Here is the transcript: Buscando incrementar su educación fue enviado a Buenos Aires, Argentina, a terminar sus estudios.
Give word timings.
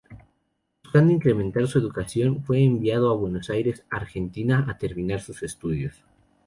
Buscando 0.83 1.13
incrementar 1.13 1.67
su 1.67 1.77
educación 1.77 2.43
fue 2.43 2.63
enviado 2.63 3.11
a 3.11 3.15
Buenos 3.15 3.51
Aires, 3.51 3.85
Argentina, 3.91 4.65
a 4.67 4.79
terminar 4.79 5.21
sus 5.21 5.43
estudios. 5.43 6.03